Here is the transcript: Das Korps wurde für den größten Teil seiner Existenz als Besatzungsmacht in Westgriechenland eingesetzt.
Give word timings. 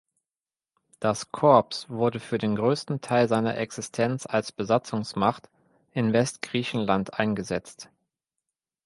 Das 0.99 1.31
Korps 1.31 1.87
wurde 1.87 2.19
für 2.19 2.39
den 2.39 2.55
größten 2.55 3.01
Teil 3.01 3.27
seiner 3.27 3.55
Existenz 3.59 4.25
als 4.27 4.51
Besatzungsmacht 4.51 5.47
in 5.91 6.11
Westgriechenland 6.11 7.19
eingesetzt. 7.19 7.87